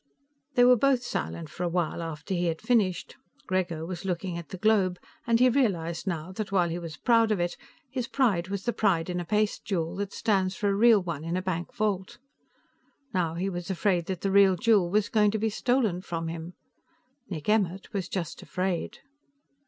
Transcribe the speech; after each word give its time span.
They 0.55 0.63
were 0.63 0.77
both 0.77 1.03
silent 1.03 1.49
for 1.49 1.61
a 1.63 1.69
while 1.69 2.01
after 2.01 2.33
he 2.33 2.45
had 2.47 2.59
finished. 2.59 3.17
Grego 3.45 3.85
was 3.85 4.03
looking 4.03 4.35
at 4.35 4.49
the 4.49 4.57
globe, 4.57 4.97
and 5.27 5.39
he 5.39 5.47
realized, 5.47 6.07
now, 6.07 6.31
that 6.31 6.51
while 6.51 6.69
he 6.69 6.79
was 6.79 6.97
proud 6.97 7.29
of 7.31 7.39
it, 7.39 7.55
his 7.87 8.07
pride 8.07 8.47
was 8.47 8.63
the 8.63 8.73
pride 8.73 9.11
in 9.11 9.19
a 9.19 9.25
paste 9.25 9.63
jewel 9.63 9.95
that 9.97 10.11
stands 10.11 10.55
for 10.55 10.69
a 10.69 10.73
real 10.73 11.03
one 11.03 11.23
in 11.23 11.37
a 11.37 11.41
bank 11.43 11.71
vault. 11.71 12.17
Now 13.13 13.35
he 13.35 13.47
was 13.47 13.69
afraid 13.69 14.07
that 14.07 14.21
the 14.21 14.31
real 14.31 14.55
jewel 14.55 14.89
was 14.89 15.07
going 15.07 15.29
to 15.29 15.37
be 15.37 15.51
stolen 15.51 16.01
from 16.01 16.29
him. 16.29 16.55
Nick 17.29 17.47
Emmert 17.47 17.93
was 17.93 18.09
just 18.09 18.41
afraid. 18.41 19.01